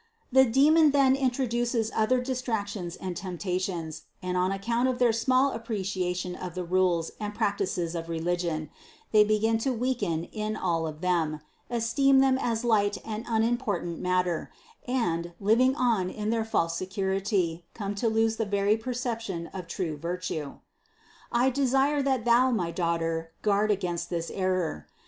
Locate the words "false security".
16.45-17.67